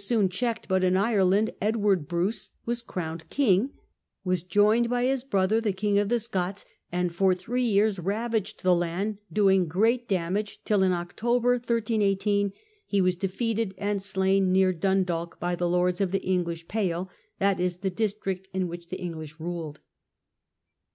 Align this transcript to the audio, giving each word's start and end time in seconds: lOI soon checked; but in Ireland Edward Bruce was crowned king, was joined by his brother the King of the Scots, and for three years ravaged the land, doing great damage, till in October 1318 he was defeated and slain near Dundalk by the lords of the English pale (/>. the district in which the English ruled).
lOI 0.00 0.02
soon 0.02 0.28
checked; 0.30 0.66
but 0.66 0.82
in 0.82 0.96
Ireland 0.96 1.50
Edward 1.60 2.08
Bruce 2.08 2.52
was 2.64 2.80
crowned 2.80 3.28
king, 3.28 3.72
was 4.24 4.42
joined 4.42 4.88
by 4.88 5.04
his 5.04 5.24
brother 5.24 5.60
the 5.60 5.74
King 5.74 5.98
of 5.98 6.08
the 6.08 6.18
Scots, 6.18 6.64
and 6.90 7.14
for 7.14 7.34
three 7.34 7.64
years 7.66 7.98
ravaged 7.98 8.62
the 8.62 8.74
land, 8.74 9.18
doing 9.30 9.68
great 9.68 10.08
damage, 10.08 10.62
till 10.64 10.82
in 10.82 10.92
October 10.92 11.50
1318 11.56 12.54
he 12.86 13.02
was 13.02 13.14
defeated 13.14 13.74
and 13.76 14.02
slain 14.02 14.50
near 14.52 14.72
Dundalk 14.72 15.38
by 15.38 15.54
the 15.54 15.68
lords 15.68 16.00
of 16.00 16.12
the 16.12 16.22
English 16.22 16.66
pale 16.66 17.10
(/>. 17.24 17.38
the 17.38 17.92
district 17.94 18.48
in 18.54 18.68
which 18.68 18.88
the 18.88 18.98
English 19.02 19.38
ruled). 19.38 19.80